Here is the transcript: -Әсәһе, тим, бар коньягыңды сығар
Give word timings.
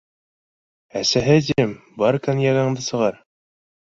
-Әсәһе, 1.01 1.35
тим, 1.51 1.75
бар 2.03 2.19
коньягыңды 2.27 2.87
сығар 2.87 3.21